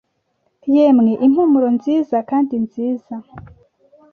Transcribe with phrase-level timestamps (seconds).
[0.75, 3.13] Yemwe impumuro nziza kandi nziza